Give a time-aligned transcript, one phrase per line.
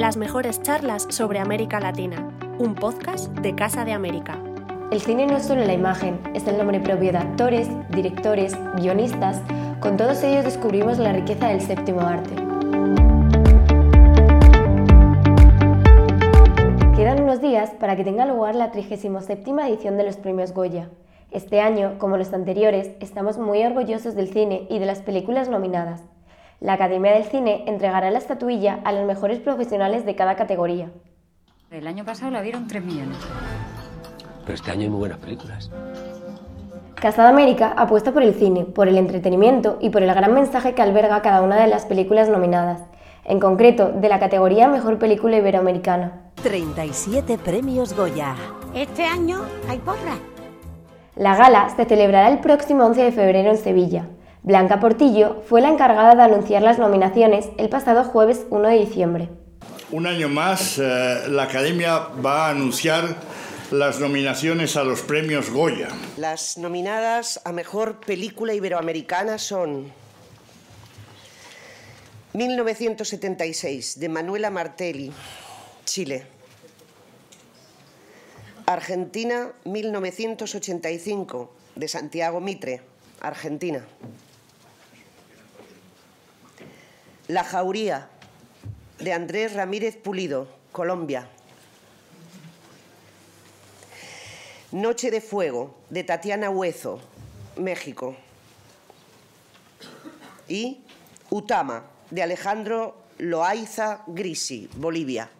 [0.00, 2.26] Las mejores charlas sobre América Latina,
[2.58, 4.42] un podcast de Casa de América.
[4.90, 9.42] El cine no es solo la imagen, es el nombre propio de actores, directores, guionistas.
[9.78, 12.34] Con todos ellos descubrimos la riqueza del séptimo arte.
[16.96, 20.88] Quedan unos días para que tenga lugar la 37 edición de los premios Goya.
[21.30, 26.09] Este año, como los anteriores, estamos muy orgullosos del cine y de las películas nominadas.
[26.60, 30.90] La Academia del Cine entregará la estatuilla a los mejores profesionales de cada categoría.
[31.70, 33.16] El año pasado la dieron 3 millones.
[34.42, 35.70] Pero este año hay muy buenas películas.
[36.96, 40.74] Casa de América apuesta por el cine, por el entretenimiento y por el gran mensaje
[40.74, 42.82] que alberga cada una de las películas nominadas,
[43.24, 46.30] en concreto de la categoría Mejor Película Iberoamericana.
[46.42, 48.34] 37 premios Goya.
[48.74, 50.18] Este año hay porra.
[51.16, 54.04] La gala se celebrará el próximo 11 de febrero en Sevilla.
[54.42, 59.28] Blanca Portillo fue la encargada de anunciar las nominaciones el pasado jueves 1 de diciembre.
[59.90, 63.16] Un año más, eh, la Academia va a anunciar
[63.70, 65.88] las nominaciones a los premios Goya.
[66.16, 69.92] Las nominadas a Mejor Película Iberoamericana son
[72.32, 75.12] 1976, de Manuela Martelli,
[75.84, 76.24] Chile.
[78.64, 82.82] Argentina 1985, de Santiago Mitre,
[83.20, 83.84] Argentina.
[87.30, 88.08] La Jauría,
[88.98, 91.28] de Andrés Ramírez Pulido, Colombia.
[94.72, 96.98] Noche de Fuego, de Tatiana Huezo,
[97.56, 98.16] México.
[100.48, 100.80] Y
[101.30, 105.30] Utama, de Alejandro Loaiza Grisi, Bolivia.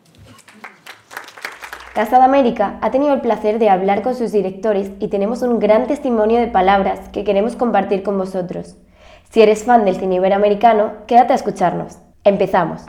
[1.93, 5.59] Casa de América ha tenido el placer de hablar con sus directores y tenemos un
[5.59, 8.77] gran testimonio de palabras que queremos compartir con vosotros.
[9.31, 11.99] Si eres fan del cine iberoamericano, quédate a escucharnos.
[12.25, 12.83] Empezamos.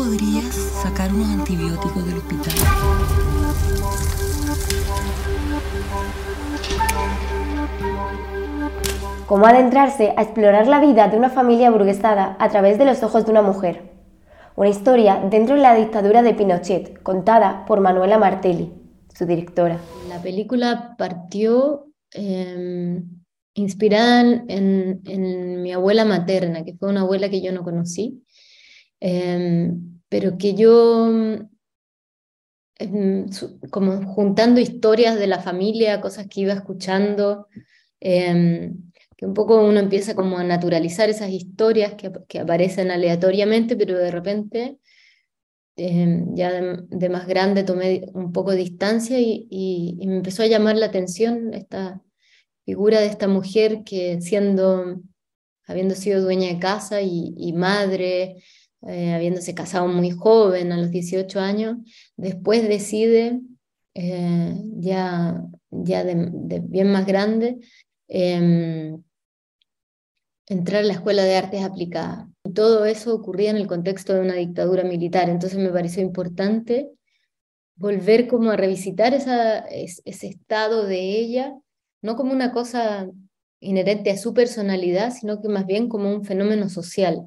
[0.00, 2.54] Podrías sacar unos antibióticos del hospital?
[9.26, 13.26] Cómo adentrarse a explorar la vida de una familia aburguesada a través de los ojos
[13.26, 13.92] de una mujer.
[14.56, 18.72] Una historia dentro de la dictadura de Pinochet, contada por Manuela Martelli,
[19.14, 19.78] su directora.
[20.08, 23.02] La película partió eh,
[23.52, 28.24] inspirada en, en, mi abuela materna, que fue una abuela que yo no conocí,
[29.00, 29.72] eh,
[30.08, 31.10] pero que yo,
[32.78, 33.26] eh,
[33.70, 37.48] como juntando historias de la familia, cosas que iba escuchando,
[38.00, 43.98] que un poco uno empieza como a naturalizar esas historias que, que aparecen aleatoriamente, pero
[43.98, 44.78] de repente
[46.34, 50.86] ya de, más grande tomé un poco de distancia y, me empezó a llamar la
[50.86, 52.02] atención esta
[52.64, 55.00] figura de esta mujer que siendo,
[55.66, 58.42] habiendo sido dueña de casa y madre,
[58.86, 61.76] eh, habiéndose casado muy joven, a los 18 años,
[62.16, 63.40] después decide,
[63.94, 67.58] eh, ya, ya de, bien más grande,
[68.08, 68.96] eh,
[70.46, 72.26] entrar a la Escuela de Artes Aplicadas.
[72.44, 76.90] Y todo eso ocurría en el contexto de una dictadura militar, entonces me pareció importante
[77.76, 81.54] volver como a revisitar esa, ese estado de ella,
[82.02, 83.10] no como una cosa
[83.60, 87.26] inherente a su personalidad, sino que más bien como un fenómeno social.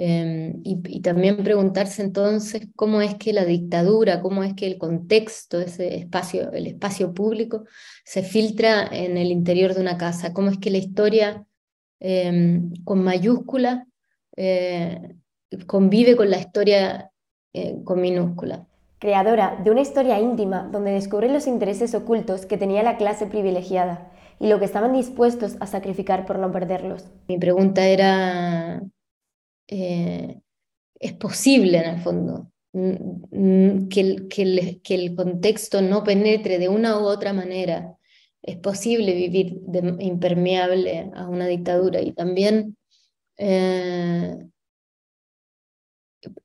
[0.00, 4.78] Eh, y, y, también preguntarse entonces cómo es que la dictadura, cómo es que el
[4.78, 7.64] contexto, ese espacio, el espacio público,
[8.04, 11.44] se filtra en el interior de una casa, cómo es que la historia
[12.00, 13.88] eh, con mayúscula
[14.36, 15.16] eh,
[15.66, 17.10] convive con la historia
[17.52, 18.66] eh, con minúscula.
[19.00, 24.10] Creadora de una historia íntima donde descubre los intereses ocultos que tenía la clase privilegiada
[24.38, 27.04] y lo que estaban dispuestos a sacrificar por no perderlos.
[27.26, 28.80] Mi pregunta era,
[29.68, 30.40] eh,
[30.98, 36.68] ¿es posible en el fondo que el, que, el, que el contexto no penetre de
[36.68, 37.96] una u otra manera.
[38.42, 42.76] Es posible vivir de, impermeable a una dictadura y también
[43.38, 44.36] Eh,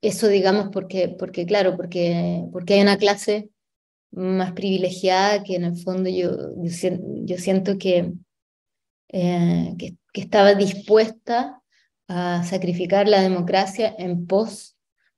[0.01, 3.49] eso, digamos, porque, porque claro, porque, porque hay una clase
[4.11, 6.31] más privilegiada que en el fondo yo,
[6.61, 8.13] yo, siento eh,
[9.77, 11.62] que, que, estaba dispuesta
[12.07, 14.77] a sacrificar la democracia en pos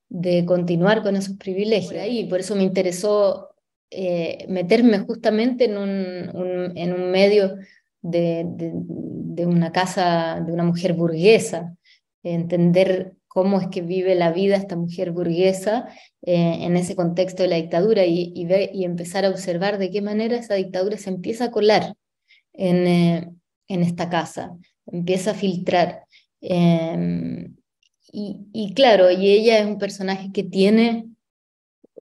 [0.09, 2.05] de continuar con esos privilegios.
[2.09, 3.49] Y por eso me interesó
[3.91, 7.55] eh, meterme justamente en un, en un medio
[8.01, 11.75] de, de, una casa, de una mujer burguesa,
[12.23, 15.87] entender cómo es que vive la vida esta mujer burguesa
[16.21, 20.01] eh, en ese contexto de la dictadura y, y, y, empezar a observar de qué
[20.01, 21.95] manera esa dictadura se empieza a colar
[22.53, 23.31] en, eh,
[23.67, 24.55] en esta casa,
[24.85, 26.05] empieza a filtrar.
[26.47, 27.56] Em,
[28.12, 31.09] y, y, claro, y ella es un personaje que tiene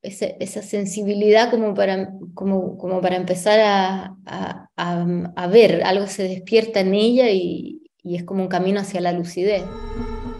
[0.02, 6.24] esa, esa sensibilidad como para, como, como para empezar a, a, a, ver, algo se
[6.24, 9.64] despierta en ella y, y es como un camino hacia la lucidez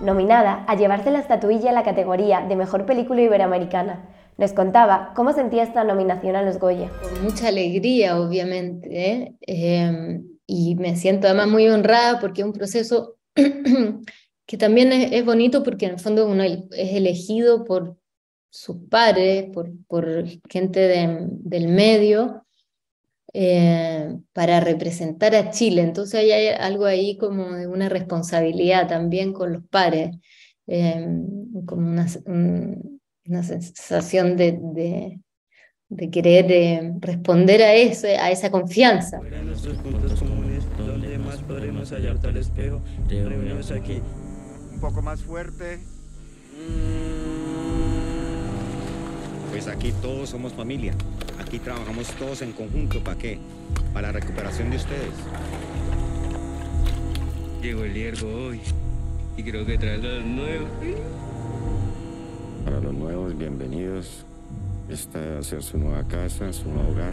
[0.02, 4.06] nominada a llevarse la estatuilla en la categoría de Mejor Película Iberoamericana.
[4.36, 6.90] Nos contaba cómo sentía esta nominación a los Goya.
[7.02, 9.34] Con mucha alegría, obviamente, ¿eh?
[9.46, 13.16] Em, y me siento además muy honrada porque es un proceso
[14.46, 17.96] que también es, bonito porque en el fondo uno es elegido por
[18.50, 22.44] sus padres, por, por gente del medio,
[23.32, 25.82] eh, para representar a Chile.
[25.82, 30.16] Entonces hay algo ahí como de una responsabilidad también con los pares,
[30.68, 31.04] eh,
[31.66, 32.06] como una,
[33.26, 35.20] una sensación de, de,
[35.88, 39.20] de querer eh, responder a, ese, a esa confianza.
[44.72, 45.80] Un poco más fuerte.
[49.50, 50.94] Pues aquí todos somos familia.
[51.38, 53.02] Aquí trabajamos todos en conjunto.
[53.02, 53.38] ¿Para qué?
[53.92, 55.14] Para la recuperación de ustedes.
[57.62, 58.60] Llegó el hiergo hoy
[59.36, 60.68] y creo que trae los nuevos.
[62.64, 64.24] Para los nuevos, bienvenidos.
[64.88, 67.12] Esta va a ser su nueva casa, su nuevo hogar.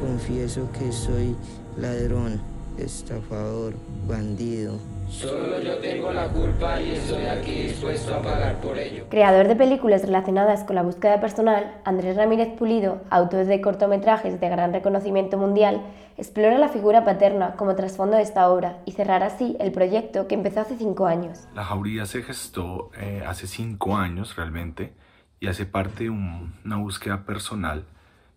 [0.00, 1.36] Confieso que soy
[1.76, 2.40] ladrón,
[2.78, 3.74] estafador,
[4.06, 4.78] bandido
[5.08, 9.06] Solo yo tengo la culpa y estoy aquí dispuesto a pagar por ello.
[9.10, 14.48] Creador de películas relacionadas con la búsqueda personal, Andrés Ramírez Pulido, autor de cortometrajes de
[14.48, 15.82] gran reconocimiento mundial,
[16.16, 20.34] explora la figura paterna como trasfondo de esta obra y cerrará así el proyecto que
[20.34, 21.46] empezó hace cinco años.
[21.54, 24.94] La jauría se gestó eh, hace cinco años realmente
[25.38, 27.84] y hace parte de una búsqueda personal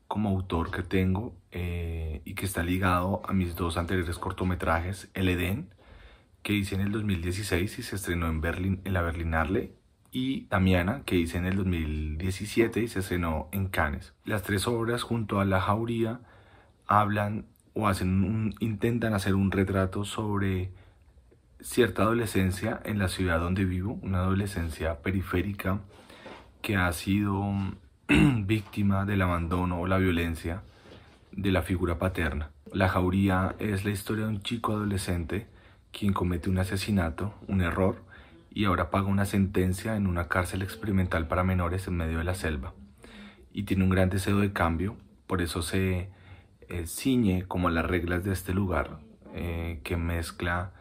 [0.07, 5.27] como autor que tengo eh, y que está ligado a mis dos anteriores cortometrajes, El
[5.27, 5.73] Edén,
[6.43, 9.73] que hice en el 2016 y se estrenó en, Berlín, en la Berlinale,
[10.11, 14.13] y Damiana, que hice en el 2017 y se estrenó en Cannes.
[14.23, 16.21] Las tres obras junto a La Jauría
[16.85, 20.71] hablan o hacen intentan hacer un retrato sobre
[21.59, 25.81] cierta adolescencia en la ciudad donde vivo, una adolescencia periférica
[26.61, 27.43] que ha sido
[28.07, 30.61] víctima del abandono o la violencia
[31.31, 32.51] de la figura paterna.
[32.73, 35.47] La Jauría es la historia de un chico adolescente
[35.91, 38.03] quien comete un asesinato, un error,
[38.51, 42.35] y ahora paga una sentencia en una cárcel experimental para menores en medio de la
[42.35, 42.73] selva.
[43.51, 44.97] Y tiene un gran deseo de cambio,
[45.27, 46.09] por eso se
[46.69, 48.99] eh, ciñe como las reglas de este lugar,
[49.33, 50.71] eh, que mezcla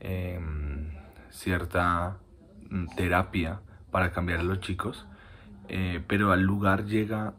[0.00, 0.90] em,
[1.30, 2.18] cierta
[2.70, 5.06] mm, terapia para cambiar a los chicos,
[5.68, 7.34] eh, pero al lugar llega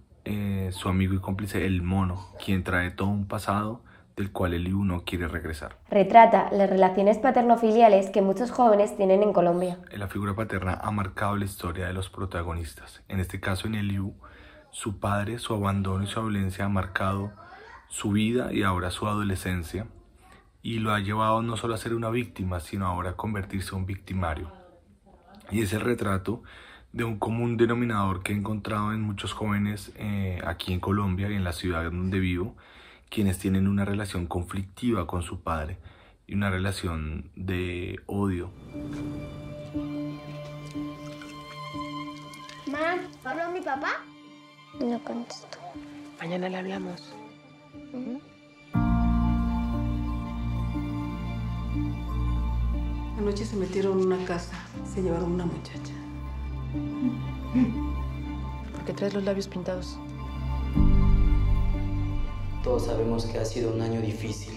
[0.72, 3.82] su amigo y cómplice el mono, quien trae todo un pasado
[4.16, 5.78] del cual el no quiere regresar.
[5.90, 9.80] Retrata las relaciones paterno-filiales que muchos jóvenes tienen en Colombia.
[9.94, 13.02] La figura paterna ha marcado la historia de los protagonistas.
[13.08, 14.14] En este caso, en Eliu,
[14.72, 17.32] su padre, su abandono y su violencia ha marcado
[17.88, 19.88] su vida y ahora su adolescencia
[20.62, 23.82] y lo ha llevado no solo a ser una víctima, sino ahora a convertirse en
[23.82, 24.52] un victimario.
[25.50, 26.44] Y es el retrato
[26.92, 31.36] de un común denominador que he encontrado en muchos jóvenes eh, aquí en Colombia y
[31.36, 32.56] en la ciudad donde vivo,
[33.10, 35.78] quienes tienen una relación conflictiva con su padre
[36.28, 38.52] y una relación de odio.
[42.68, 44.04] Mamá, ¿habló mi papá?
[44.80, 45.58] No contesto.
[46.20, 47.16] Mañana le hablamos.
[53.18, 54.56] Anoche se metieron en una casa,
[54.86, 55.99] se llevaron una muchacha.
[58.74, 59.98] ¿Por qué traes los labios pintados?
[62.64, 64.54] Todos sabemos que ha sido un año difícil.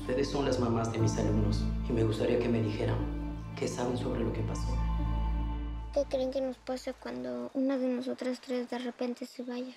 [0.00, 2.96] Ustedes son las mamás de mis alumnos y me gustaría que me dijeran
[3.56, 4.68] qué saben sobre lo que pasó.
[5.94, 9.72] ¿Qué creen que nos pasa cuando una de nosotras tres de repente se vaya?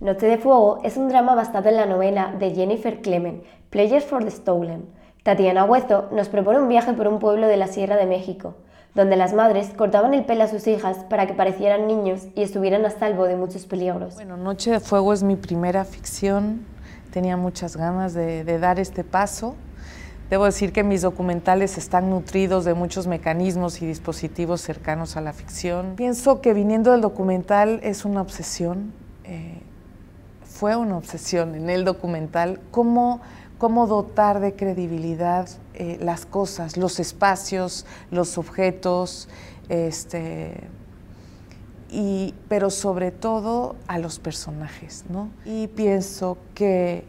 [0.00, 4.22] Noche de Fuego es un drama basado en la novela de Jennifer Clement, Players for
[4.22, 4.86] the Stolen.
[5.24, 8.54] Tatiana Huezo nos propone un viaje por un pueblo de la Sierra de México,
[8.94, 12.84] donde las madres cortaban el pelo a sus hijas para que parecieran niños y estuvieran
[12.84, 14.14] a salvo de muchos peligros.
[14.14, 16.64] Bueno, Noche de Fuego es mi primera ficción,
[17.12, 19.54] tenía muchas ganas de, dar este paso.
[20.30, 25.32] Debo decir que mis documentales están nutridos de muchos mecanismos y dispositivos cercanos a la
[25.32, 25.94] ficción.
[25.96, 28.92] Pienso que viniendo del documental es una obsesión,
[29.24, 29.62] eh,
[30.42, 33.20] fue una obsesión en el documental, cómo
[33.58, 35.48] dotar de credibilidad
[35.80, 39.28] eh, las cosas, los espacios, los objetos,
[39.68, 40.64] este,
[41.88, 45.04] y, pero sobre todo a los personajes.
[45.08, 45.30] ¿no?
[45.44, 47.04] Y pienso que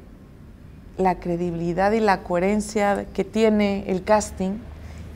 [0.99, 4.59] la credibilidad y la coherencia que tiene el casting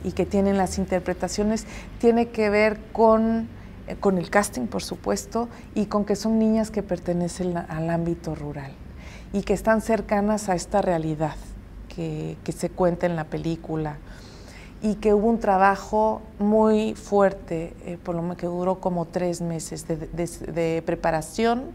[0.03, 1.67] y que tienen las interpretaciones
[1.99, 3.47] tiene que ver con,
[3.85, 8.33] eh, con el casting, por supuesto, y con que son niñas que pertenecen al ámbito
[8.33, 8.71] rural
[9.31, 11.35] y que están cercanas a esta realidad
[11.95, 13.97] que, se cuenta en la película
[14.81, 19.41] y que hubo un trabajo muy fuerte, eh, por lo menos que duró como tres
[19.41, 21.71] meses de, preparación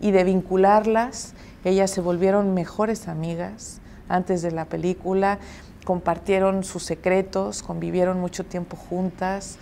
[0.00, 1.34] y de vincularlas.
[1.64, 5.38] Ellas se volvieron mejores amigas antes de la película,
[5.84, 9.58] compartieron sus secretos, convivieron mucho tiempo juntas,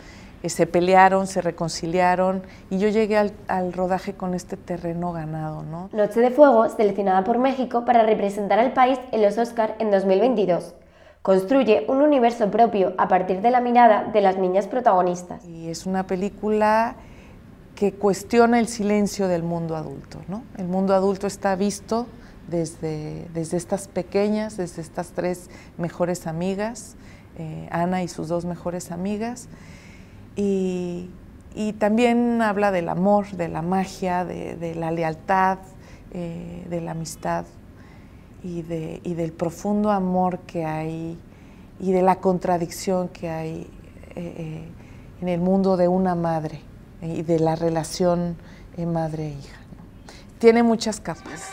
[0.49, 5.63] se pelearon, se reconciliaron y yo llegué al, al, rodaje con este terreno ganado.
[5.63, 5.91] ¿no?
[5.93, 10.75] Noche de Fuego, seleccionada por México para representar al país en los Oscar en 2022.
[11.23, 15.45] Construye un universo propio a partir de la mirada de las niñas protagonistas.
[15.45, 16.97] Y es una película
[17.75, 20.21] que cuestiona el silencio del mundo adulto.
[20.29, 20.45] ¿no?
[20.57, 22.07] El mundo adulto está visto
[22.49, 26.97] desde, desde estas pequeñas, desde estas tres mejores amigas,
[27.39, 29.49] eh, Ana y sus dos mejores amigas,
[30.37, 31.11] y,
[31.55, 35.59] y, también habla del amor, de la magia, de, la lealtad,
[36.13, 37.45] eh, de la amistad
[38.43, 41.19] y, de, y, del profundo amor que hay
[41.79, 43.71] y de la contradicción que hay
[44.15, 44.69] eh,
[45.21, 46.61] en el mundo de una madre
[47.03, 48.37] y de la relación
[48.87, 49.59] madre-hija.
[50.39, 51.51] Tiene muchas capas.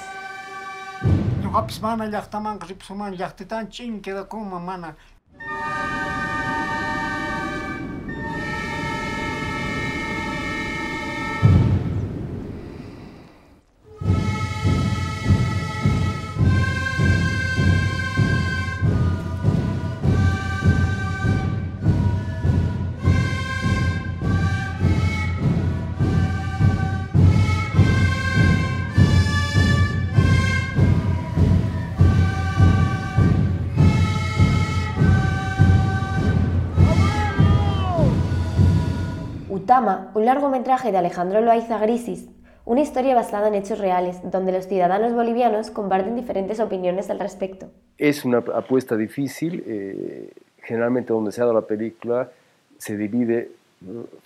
[40.17, 42.27] Un largometraje de Alejandro Loaiza Grisis,
[42.65, 47.69] una historia basada en hechos reales, donde los ciudadanos bolivianos comparten diferentes opiniones al respecto.
[47.99, 50.31] Es una apuesta difícil, eh,
[50.63, 52.31] generalmente donde se ha dado la película
[52.79, 53.51] se divide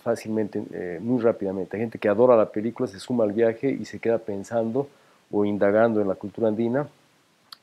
[0.02, 1.76] fácilmente, eh, muy rápidamente.
[1.76, 4.88] Hay gente que adora la película, se suma al viaje y se queda pensando
[5.30, 6.88] o indagando en la cultura andina,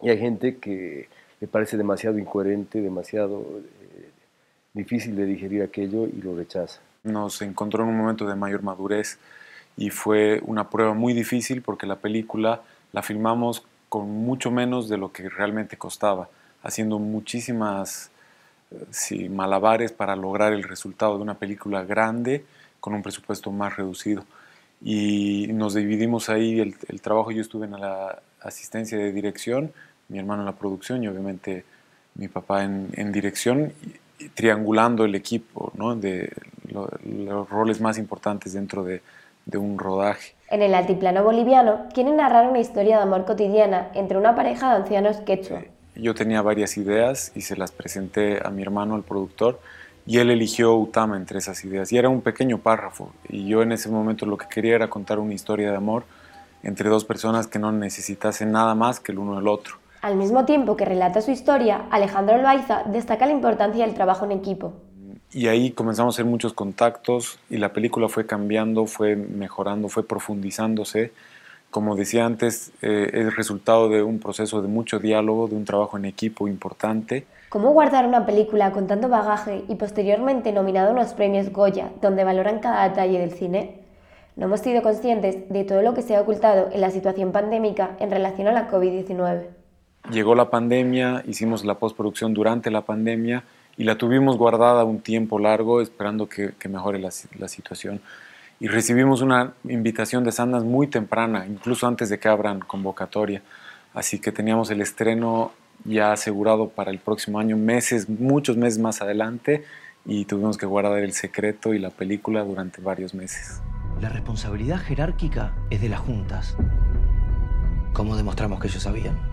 [0.04, 1.08] y hay gente que
[1.42, 4.10] le parece demasiado incoherente, demasiado eh,
[4.76, 9.20] difícil de digerir aquello y lo rechaza nos encontró en un momento de mayor madurez
[9.78, 14.98] y fue una prueba muy difícil porque la película la filmamos con mucho menos de
[14.98, 16.30] lo que realmente costaba,
[16.62, 18.12] haciendo muchísimas
[18.92, 22.46] sí, malabares para lograr el resultado de una película grande
[22.80, 24.26] con un presupuesto más reducido.
[24.82, 29.74] Y nos dividimos ahí el, trabajo, yo estuve en la asistencia de dirección,
[30.08, 31.66] mi hermano en la producción y obviamente
[32.16, 33.74] mi papá en, dirección,
[34.34, 35.96] triangulando el equipo, ¿no?
[35.96, 36.32] de
[36.72, 39.02] lo, los roles más importantes dentro de,
[39.46, 40.36] de, un rodaje.
[40.50, 44.76] En el altiplano boliviano quieren narrar una historia de amor cotidiana entre una pareja de
[44.78, 45.64] ancianos quechua.
[45.96, 49.60] Yo tenía varias ideas y se las presenté a mi hermano, el productor,
[50.06, 51.92] y él eligió Utama entre esas ideas.
[51.92, 55.20] Y era un pequeño párrafo, y yo en ese momento lo que quería era contar
[55.20, 56.04] una historia de amor
[56.64, 59.76] entre dos personas que no necesitasen nada más que el uno del otro.
[60.02, 64.32] Al mismo tiempo que relata su historia, Alejandro Loaiza destaca la importancia del trabajo en
[64.32, 64.74] equipo.
[65.32, 70.04] Y ahí comenzamos a hacer muchos contactos y la película fue cambiando, fue mejorando, fue
[70.08, 71.12] profundizándose.
[71.70, 75.98] Como decía antes, eh, es resultado de un proceso de mucho diálogo, de un trabajo
[75.98, 77.28] en equipo importante.
[77.50, 82.24] ¿Cómo guardar una película con tanto bagaje y posteriormente nominado a unos premios Goya, donde
[82.24, 83.82] valoran cada detalle del cine?
[84.38, 87.98] No hemos sido conscientes de todo lo que se ha ocultado en la situación pandémica
[88.00, 89.59] en relación a la COVID-19.
[90.12, 93.44] Llegó la pandemia, hicimos la postproducción durante la pandemia
[93.78, 98.02] y la tuvimos guardada un tiempo largo esperando que, que mejore la, la, situación.
[98.60, 103.42] Y recibimos una invitación de Sandas muy temprana, incluso antes de que abran convocatoria.
[103.94, 105.52] Así que teníamos el estreno
[105.86, 109.64] ya asegurado para el próximo año, meses, muchos meses más adelante,
[110.06, 113.62] y tuvimos que guardar el secreto y la película durante varios meses.
[114.02, 116.56] La responsabilidad jerárquica es de las juntas.
[117.94, 119.29] ¿Cómo demostramos que ellos sabían?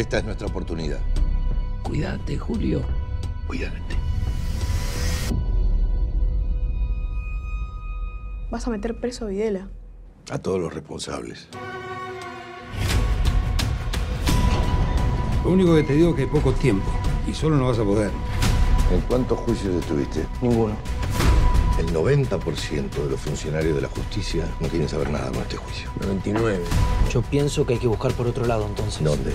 [0.00, 0.98] Esta es nuestra oportunidad.
[1.82, 2.80] Cuídate, Julio.
[3.46, 3.76] Cuídate.
[8.50, 9.68] Vas a meter preso a Videla.
[10.30, 11.48] A todos los responsables.
[15.44, 16.90] Lo único que te digo es que hay poco tiempo
[17.28, 18.10] y solo no vas a poder.
[18.90, 20.24] ¿En cuántos juicios estuviste?
[20.40, 20.76] Ninguno.
[21.78, 25.90] El 90% de los funcionarios de la justicia no quieren saber nada con este juicio.
[26.00, 26.58] 99.
[27.12, 29.04] Yo pienso que hay que buscar por otro lado entonces.
[29.04, 29.34] ¿Dónde?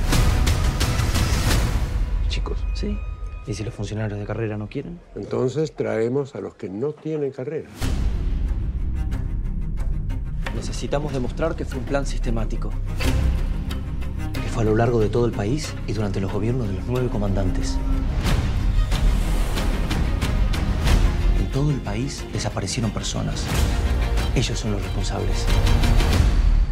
[2.75, 2.97] Sí.
[3.47, 4.99] ¿Y si los funcionarios de carrera no quieren?
[5.15, 7.69] Entonces traemos a los que no tienen carrera.
[10.55, 12.71] Necesitamos demostrar que fue un plan sistemático.
[14.33, 16.85] Que fue a lo largo de todo el país y durante los gobiernos de los
[16.87, 17.77] nueve comandantes.
[21.39, 23.45] En todo el país desaparecieron personas.
[24.35, 25.45] Ellos son los responsables.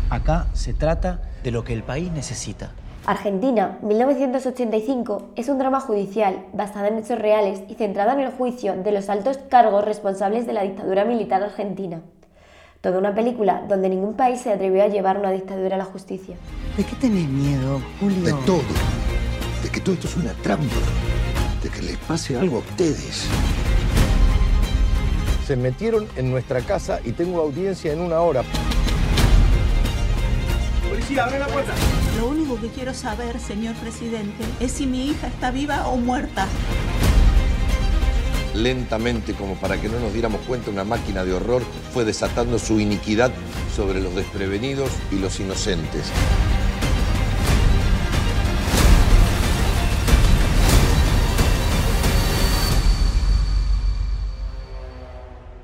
[0.10, 2.72] Acá se trata de lo que el país necesita.
[3.06, 8.82] Argentina, 1985, es un drama judicial basado en hechos reales y centrado en el juicio
[8.82, 12.02] de los altos cargos responsables de la dictadura militar argentina.
[12.80, 16.38] Toda una película donde ningún país se atrevió a llevar una dictadura a la justicia.
[16.78, 18.24] ¿De qué tenés miedo, Julio?
[18.24, 18.64] De todo.
[19.62, 20.76] De que todo esto es una trampa.
[21.62, 23.28] De que les pase algo a ustedes.
[25.46, 28.44] Se metieron en nuestra casa y tengo audiencia en una hora.
[31.04, 31.74] Policía, abre la puerta.
[32.18, 36.48] Lo único que quiero saber, señor presidente, es si mi hija está viva o muerta.
[38.56, 41.62] Lentamente, como para que no nos diéramos cuenta, una máquina de horror
[41.94, 43.32] fue desatando su iniquidad
[43.76, 46.10] sobre los desprevenidos y los inocentes.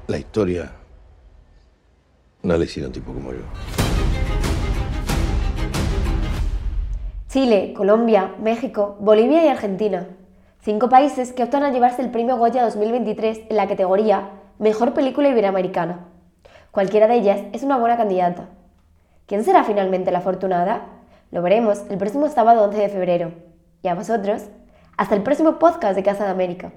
[0.08, 0.74] La historia
[2.44, 3.89] no la hicieron tipo como yo.
[7.30, 10.08] Chile, Colombia, México, Bolivia y Argentina.
[10.62, 15.30] Cinco países que optan a llevarse el premio Goya 2023 en la categoría Mejor Película
[15.30, 16.08] Iberoamericana.
[16.72, 18.50] Cualquiera de ellas es una buena candidata.
[19.28, 20.88] ¿Quién será finalmente la afortunada?
[21.30, 23.32] Lo veremos el próximo sábado 11 de febrero.
[23.84, 24.46] Y a vosotros,
[24.98, 26.72] hasta el próximo podcast de Casa de América.